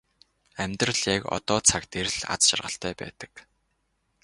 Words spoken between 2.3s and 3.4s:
аз жаргалтай байдаг.